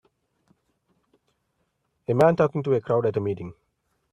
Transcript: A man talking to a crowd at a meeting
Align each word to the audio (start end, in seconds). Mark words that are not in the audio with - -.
A 2.07 2.13
man 2.15 2.35
talking 2.35 2.63
to 2.63 2.73
a 2.73 2.81
crowd 2.81 3.05
at 3.05 3.17
a 3.17 3.19
meeting 3.19 3.53